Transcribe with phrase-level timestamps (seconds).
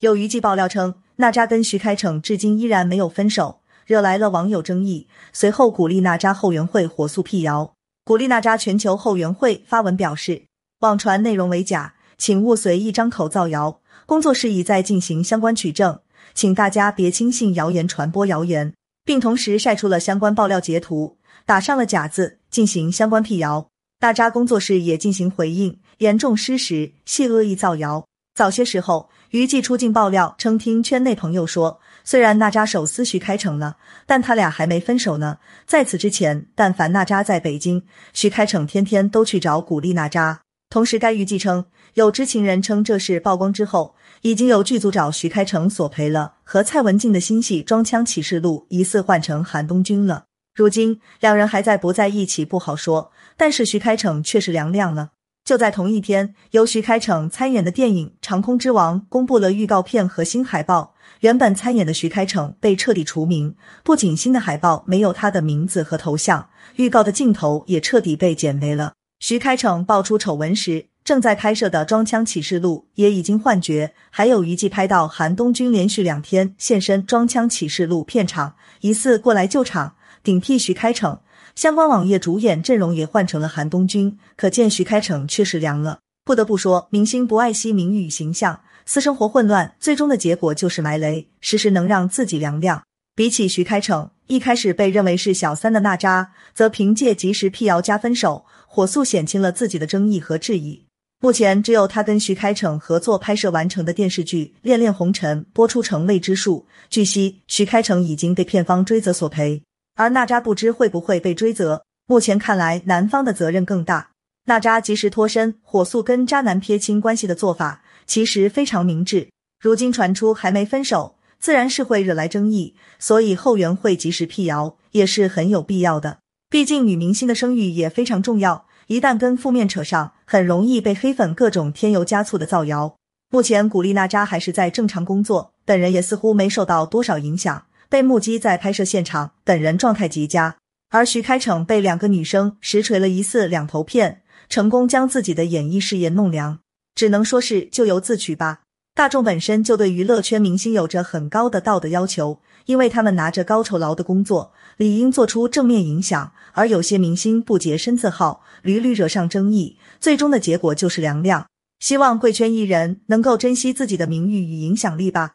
[0.00, 5.08] 有娱记爆料称，娜扎跟徐开骋至今依然没有分手，惹来了网友争议。
[5.32, 7.74] 随后，古力娜扎后援会火速辟谣。
[8.04, 10.44] 古力娜扎全球后援会发文表示，
[10.78, 13.80] 网传内容为假，请勿随意张口造谣。
[14.06, 15.98] 工作室已在进行相关取证，
[16.32, 18.72] 请大家别轻信谣言，传播谣言，
[19.04, 23.66] 并同时晒出了相关爆料截图，打上了假字，进行相关辟谣。
[23.98, 28.04] 大扎工作室也进行回应，严重失实，系恶意造谣。
[28.32, 33.76] 早些时候，娱记出镜爆料称，听圈内朋友说，虽然娜扎手撕徐开骋了，
[34.06, 35.36] 但他俩还没分手呢。
[35.66, 37.82] 在此之前，但凡娜扎在北京，
[38.14, 40.40] 徐开骋天天都去找古力娜扎。
[40.70, 46.36] 同时，该娱记称，有知情人称，这事曝光之后，已经有剧组找徐开骋索赔了。
[46.42, 50.24] 和蔡文静的新戏《装腔启示录》疑似换成韩东君了。
[50.54, 55.10] 如今两人还在不在一起不好说，但是徐开骋却是凉凉了。
[55.48, 60.94] 就在同一天，由徐开骋参演的电影《长空之王》公布了预告片和新海报。
[61.20, 68.92] 原本参演的徐开骋被彻底除名，不仅新的海报没有他的名字和头像，预告的镜头也彻底被剪没了。
[69.20, 81.20] 徐开骋爆出丑闻时，正在拍摄的《装腔启示录》也已经换角，还有一季拍到韩东君连续两天现身《装腔启示录》片场，疑似过来救场，顶替徐开骋。
[81.58, 85.98] 相关网页主演阵容也换成了韩东君，可见徐开骋确实凉了。
[86.24, 92.84] 不得不说，明星不爱惜名誉与形象，私生活混乱，最终的结果就是埋雷，时时能让自己凉凉。
[93.16, 100.84] 比起徐开骋，一开始被认为是小三的娜扎，则凭借及时辟谣加分手，火速减轻了自己的争议和质疑。
[101.20, 106.68] 目前，只有他跟徐开骋合作拍摄完成的电视剧《恋恋红尘》播出成未知数。
[106.88, 109.60] 据悉，徐开骋已经被片方追责索赔，
[109.98, 111.82] 而娜扎不知会不会被追责。
[112.06, 114.10] 目前看来，男方的责任更大。
[114.44, 119.28] 娜扎及时脱身，火速跟渣男撇清关系的做法，其实非常明智。
[119.60, 121.16] 如今传出还没分手。
[121.40, 126.18] 自然是会惹来争议，所以后援会及时辟谣也是很有必要的。
[126.50, 132.96] 毕竟女明星的声誉也非常重要，一旦跟负面扯上，很容易被黑粉各种添油加醋的造谣。
[133.30, 140.56] 目前古力娜扎还是在正常工作，本人也似乎没受到多少影响，被目击在拍摄现场，本人状态极佳。
[140.90, 146.60] 而徐开骋被两个女生实锤了疑似两头骗，成功将自己的演艺事业弄凉，
[146.94, 148.60] 只能说是咎由自取吧。
[148.94, 156.32] 大众本身就对娱乐圈明星有着很高的道德要求，因为他们拿着高酬劳的工作，理应做出正面影响。
[156.52, 161.46] 而有些明星不洁身自好，屡屡惹上争议，最终的结果就是凉凉。
[161.78, 165.34] 希望贵圈艺人能够珍惜自己的名誉与影响力吧。